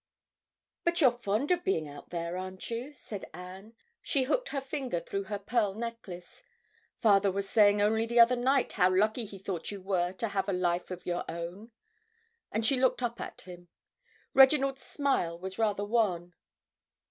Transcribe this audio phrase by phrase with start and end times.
[0.83, 3.75] "But you're fond of being out there, aren't you?" said Anne.
[4.01, 6.41] She hooked her finger through her pearl necklace.
[6.97, 10.49] "Father was saying only the other night how lucky he thought you were to have
[10.49, 11.69] a life of your own."
[12.51, 13.67] And she looked up at him.
[14.33, 16.33] Reginald's smile was rather wan.